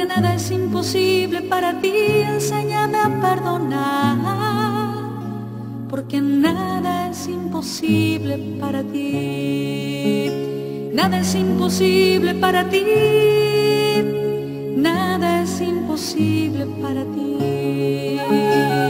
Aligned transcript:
porque 0.00 0.14
nada 0.14 0.34
es 0.34 0.50
imposible 0.50 1.42
para 1.42 1.78
ti, 1.78 1.92
enséñame 2.26 2.96
a 2.96 3.20
perdonar, 3.20 4.16
porque 5.90 6.22
nada 6.22 7.10
es 7.10 7.28
imposible 7.28 8.38
para 8.58 8.82
ti, 8.82 10.30
nada 10.94 11.20
es 11.20 11.34
imposible 11.34 12.34
para 12.34 12.66
ti, 12.70 12.82
nada 14.76 15.42
es 15.42 15.60
imposible 15.60 16.64
para 16.80 17.04
ti. 17.04 18.89